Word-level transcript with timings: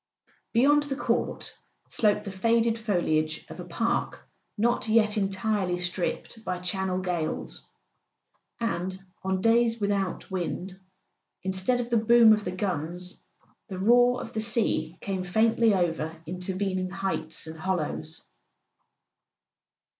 Beyond 0.51 0.81
the 0.81 0.95
court 0.95 1.55
sloped 1.87 2.23
the 2.23 2.31
faded 2.31 2.79
foliage 2.79 3.45
of 3.49 3.59
a 3.59 3.63
park 3.63 4.27
not 4.57 4.87
yet 4.89 5.15
entirely 5.15 5.77
stripped 5.77 6.43
by 6.43 6.57
Channel 6.57 7.01
gales; 7.01 7.63
and 8.59 8.97
on 9.21 9.41
days 9.41 9.79
without 9.79 10.31
wind, 10.31 10.79
instead 11.43 11.79
of 11.79 11.91
the 11.91 11.97
boom 11.97 12.33
of 12.33 12.43
the 12.43 12.51
guns, 12.51 13.21
the 13.67 13.77
roar 13.77 14.21
of 14.21 14.33
the 14.33 14.41
sea 14.41 14.97
came 15.01 15.23
faintly 15.23 15.75
over 15.75 16.19
in¬ 16.27 16.39
tervening 16.39 16.89
heights 16.89 17.45
and 17.45 17.59
hollows. 17.59 18.23